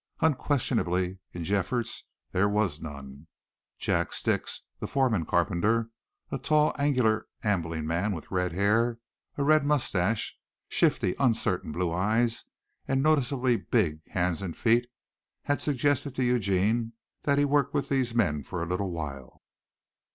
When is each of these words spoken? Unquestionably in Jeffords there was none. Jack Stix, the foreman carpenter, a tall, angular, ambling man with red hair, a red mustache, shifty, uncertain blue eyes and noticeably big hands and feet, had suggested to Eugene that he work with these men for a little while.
Unquestionably 0.21 1.19
in 1.31 1.43
Jeffords 1.43 2.05
there 2.31 2.49
was 2.49 2.81
none. 2.81 3.27
Jack 3.77 4.09
Stix, 4.13 4.61
the 4.79 4.87
foreman 4.87 5.25
carpenter, 5.27 5.91
a 6.31 6.39
tall, 6.39 6.73
angular, 6.79 7.27
ambling 7.43 7.85
man 7.85 8.11
with 8.15 8.31
red 8.31 8.51
hair, 8.51 8.97
a 9.37 9.43
red 9.43 9.63
mustache, 9.63 10.35
shifty, 10.67 11.13
uncertain 11.19 11.71
blue 11.71 11.91
eyes 11.91 12.45
and 12.87 13.03
noticeably 13.03 13.57
big 13.57 13.99
hands 14.09 14.41
and 14.41 14.57
feet, 14.57 14.89
had 15.43 15.61
suggested 15.61 16.15
to 16.15 16.23
Eugene 16.23 16.93
that 17.21 17.37
he 17.37 17.45
work 17.45 17.71
with 17.71 17.87
these 17.89 18.15
men 18.15 18.41
for 18.41 18.63
a 18.63 18.67
little 18.67 18.89
while. 18.89 19.43